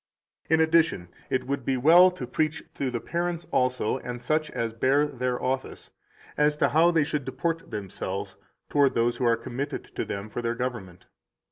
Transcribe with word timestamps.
167 0.47 0.55
In 0.55 0.67
addition, 1.07 1.25
it 1.29 1.47
would 1.47 1.63
be 1.63 1.77
well 1.77 2.09
to 2.09 2.25
preach 2.25 2.63
to 2.73 2.89
the 2.89 2.99
parents 2.99 3.45
also, 3.51 3.99
and 3.99 4.19
such 4.19 4.49
as 4.49 4.73
bear 4.73 5.05
their 5.05 5.39
office, 5.39 5.91
as 6.37 6.57
to 6.57 6.69
how 6.69 6.89
they 6.89 7.03
should 7.03 7.23
deport 7.23 7.69
themselves 7.69 8.35
toward 8.67 8.95
those 8.95 9.17
who 9.17 9.25
are 9.25 9.37
committed 9.37 9.83
to 9.95 10.03
them 10.03 10.27
for 10.27 10.41
their 10.41 10.55
government. 10.55 11.05